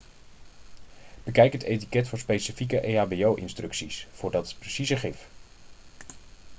bekijk 1.23 1.53
het 1.53 1.61
etiket 1.63 2.07
voor 2.07 2.19
specifieke 2.19 2.79
ehbo-instructies 2.79 4.07
voor 4.11 4.31
dat 4.31 4.55
precieze 4.59 4.95
gif 4.97 5.27